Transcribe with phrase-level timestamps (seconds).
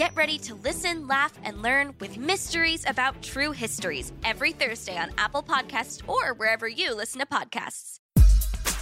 [0.00, 5.10] Get ready to listen, laugh, and learn with Mysteries About True Histories every Thursday on
[5.18, 7.98] Apple Podcasts or wherever you listen to podcasts.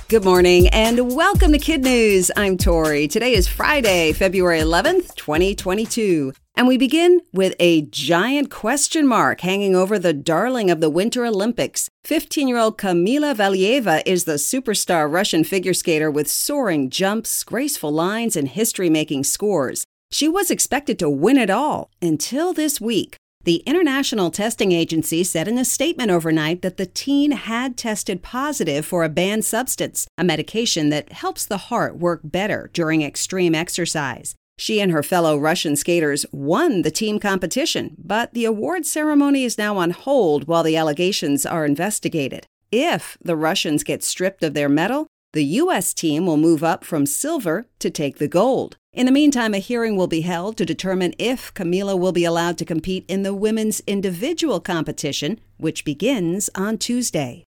[0.06, 2.30] Good morning and welcome to Kid News.
[2.36, 3.08] I'm Tori.
[3.08, 6.34] Today is Friday, February 11th, 2022.
[6.54, 11.26] And we begin with a giant question mark hanging over the darling of the Winter
[11.26, 11.90] Olympics.
[12.04, 17.90] 15 year old Kamila Valieva is the superstar Russian figure skater with soaring jumps, graceful
[17.90, 19.84] lines, and history making scores.
[20.10, 23.16] She was expected to win it all until this week.
[23.44, 28.84] The International Testing Agency said in a statement overnight that the teen had tested positive
[28.84, 34.34] for a banned substance, a medication that helps the heart work better during extreme exercise.
[34.58, 39.56] She and her fellow Russian skaters won the team competition, but the award ceremony is
[39.56, 42.44] now on hold while the allegations are investigated.
[42.72, 45.92] If the Russians get stripped of their medal, the U.S.
[45.92, 48.76] team will move up from silver to take the gold.
[48.92, 52.56] In the meantime, a hearing will be held to determine if Kamila will be allowed
[52.58, 57.44] to compete in the women's individual competition, which begins on Tuesday.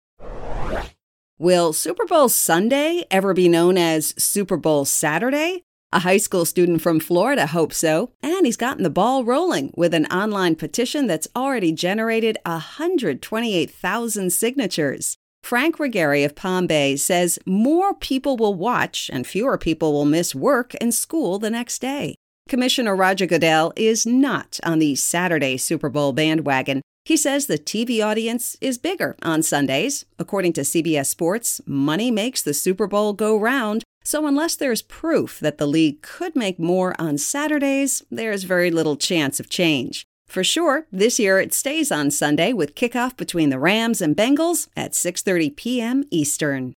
[1.37, 5.65] Will Super Bowl Sunday ever be known as Super Bowl Saturday?
[5.93, 9.95] A high school student from Florida hopes so, and he's gotten the ball rolling with
[9.95, 15.19] an online petition that's already generated 128,000 signatures.
[15.45, 20.35] Frank Regari of Palm Bay says more people will watch and fewer people will miss
[20.35, 22.15] work and school the next day.
[22.49, 26.81] Commissioner Roger Goodell is not on the Saturday Super Bowl bandwagon.
[27.05, 30.07] He says the TV audience is bigger on Sundays.
[30.19, 33.85] According to CBS Sports, money makes the Super Bowl go round.
[34.03, 38.97] So, unless there's proof that the league could make more on Saturdays, there's very little
[38.97, 40.07] chance of change.
[40.35, 44.67] For sure, this year it stays on Sunday with kickoff between the Rams and Bengals
[44.77, 46.03] at 6:30 p.m.
[46.11, 46.75] Eastern.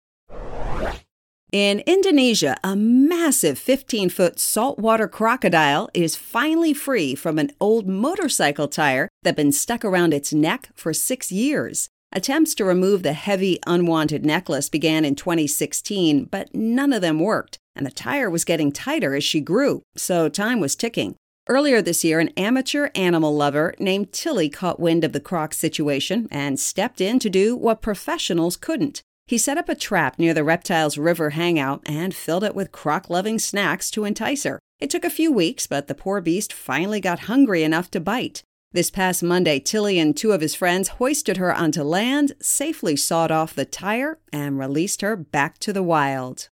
[1.53, 9.09] In Indonesia, a massive 15-foot saltwater crocodile is finally free from an old motorcycle tire
[9.23, 11.89] that had been stuck around its neck for 6 years.
[12.13, 17.57] Attempts to remove the heavy unwanted necklace began in 2016, but none of them worked,
[17.75, 21.17] and the tire was getting tighter as she grew, so time was ticking.
[21.49, 26.27] Earlier this year, an amateur animal lover named Tili caught wind of the croc situation
[26.33, 29.03] and stepped in to do what professionals couldn't.
[29.29, 33.09] He set up a trap near the reptile's river hangout and filled it with croc
[33.09, 34.59] loving snacks to entice her.
[34.81, 38.43] It took a few weeks, but the poor beast finally got hungry enough to bite.
[38.73, 43.31] This past Monday, Tili and two of his friends hoisted her onto land, safely sawed
[43.31, 46.49] off the tire, and released her back to the wild.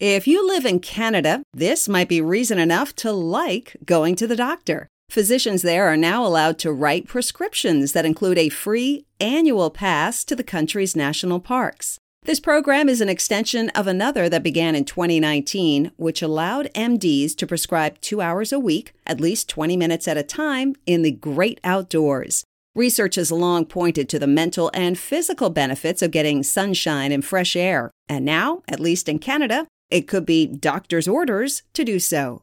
[0.00, 4.34] If you live in Canada, this might be reason enough to like going to the
[4.34, 4.88] doctor.
[5.08, 10.34] Physicians there are now allowed to write prescriptions that include a free annual pass to
[10.34, 12.00] the country's national parks.
[12.24, 17.46] This program is an extension of another that began in 2019, which allowed MDs to
[17.46, 21.60] prescribe two hours a week, at least 20 minutes at a time, in the great
[21.62, 22.42] outdoors.
[22.74, 27.54] Research has long pointed to the mental and physical benefits of getting sunshine and fresh
[27.54, 27.92] air.
[28.08, 32.42] And now, at least in Canada, it could be doctor's orders to do so.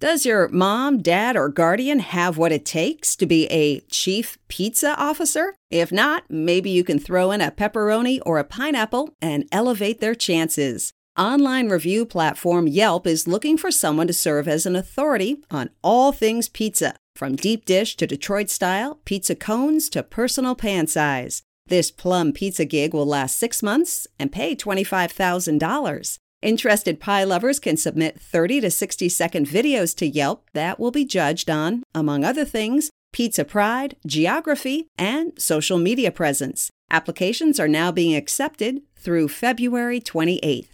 [0.00, 4.94] Does your mom, dad, or guardian have what it takes to be a chief pizza
[5.00, 5.54] officer?
[5.70, 10.14] If not, maybe you can throw in a pepperoni or a pineapple and elevate their
[10.14, 10.92] chances.
[11.16, 16.10] Online review platform Yelp is looking for someone to serve as an authority on all
[16.10, 21.44] things pizza, from deep dish to Detroit style, pizza cones to personal pan size.
[21.66, 26.18] This plum pizza gig will last six months and pay $25,000.
[26.42, 31.06] Interested pie lovers can submit 30 to 60 second videos to Yelp that will be
[31.06, 36.70] judged on, among other things, pizza pride, geography, and social media presence.
[36.90, 40.68] Applications are now being accepted through February 28th.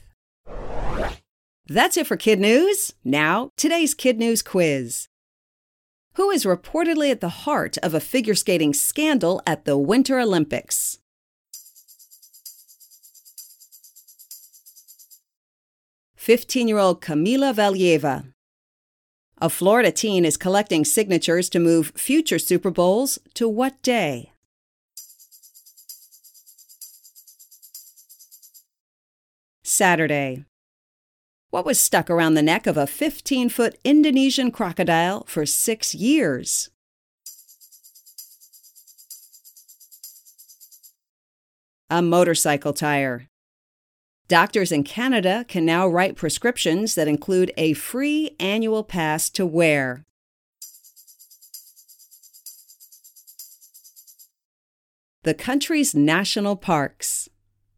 [1.68, 2.94] That's it for Kid News.
[3.04, 5.06] Now, today's Kid News quiz.
[6.14, 10.98] Who is reportedly at the heart of a figure skating scandal at the Winter Olympics?
[16.16, 18.32] Fifteen-year-old Kamila Valieva.
[19.40, 24.32] A Florida teen is collecting signatures to move future Super Bowls to what day?
[29.62, 30.44] Saturday.
[31.50, 36.70] What was stuck around the neck of a 15 foot Indonesian crocodile for six years?
[41.90, 43.26] a motorcycle tire.
[44.28, 50.04] Doctors in Canada can now write prescriptions that include a free annual pass to where.
[55.24, 57.28] The country's national parks.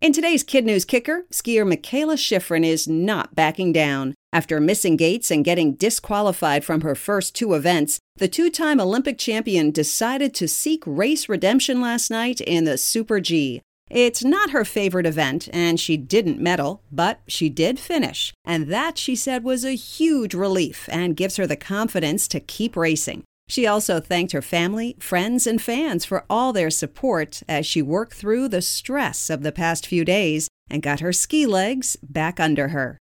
[0.02, 4.16] In today's Kid News Kicker, skier Mikaela Shiffrin is not backing down.
[4.32, 9.16] After missing gates and getting disqualified from her first two events, the two time Olympic
[9.16, 13.62] champion decided to seek race redemption last night in the Super G.
[13.93, 18.34] It's not her favorite event, and she didn't medal, but she did finish.
[18.44, 22.75] And that, she said, was a huge relief and gives her the confidence to keep
[22.76, 23.22] racing.
[23.52, 28.14] She also thanked her family, friends, and fans for all their support as she worked
[28.14, 32.69] through the stress of the past few days and got her ski legs back under
[32.69, 32.96] her.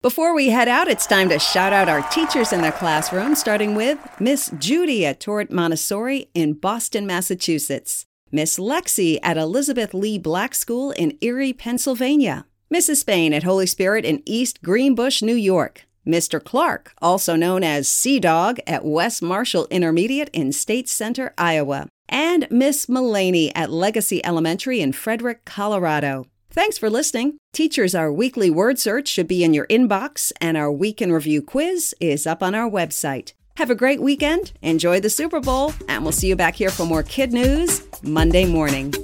[0.00, 3.74] Before we head out, it's time to shout out our teachers in their classroom, starting
[3.74, 10.54] with Miss Judy at Torrent Montessori in Boston, Massachusetts, Miss Lexi at Elizabeth Lee Black
[10.54, 12.98] School in Erie, Pennsylvania, Mrs.
[12.98, 16.42] Spain at Holy Spirit in East Greenbush, New York, Mr.
[16.42, 22.48] Clark, also known as Sea Dog at West Marshall Intermediate in State Center, Iowa, and
[22.50, 26.26] Miss Mullaney at Legacy Elementary in Frederick, Colorado.
[26.50, 27.36] Thanks for listening.
[27.52, 31.42] Teachers, our weekly word search should be in your inbox, and our week in review
[31.42, 33.34] quiz is up on our website.
[33.58, 36.86] Have a great weekend, enjoy the Super Bowl, and we'll see you back here for
[36.86, 38.94] more kid news Monday morning.